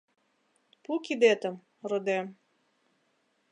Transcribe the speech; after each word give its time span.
«Пу 0.83 0.91
кидетым, 1.05 1.55
родем!». 1.89 2.27